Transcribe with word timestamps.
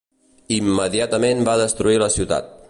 Immediatament 0.55 1.45
va 1.51 1.57
destruir 1.63 2.01
la 2.05 2.09
ciutat. 2.17 2.51